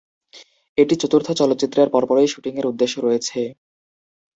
[0.77, 3.39] এটি চতুর্থ চলচ্চিত্রের পরপরই শুটিং এর উদ্দেশ্য রয়েছে।